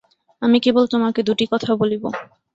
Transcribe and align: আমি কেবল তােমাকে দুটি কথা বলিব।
আমি 0.41 0.57
কেবল 0.59 0.83
তােমাকে 0.87 1.21
দুটি 1.27 1.45
কথা 1.53 1.71
বলিব। 1.75 2.03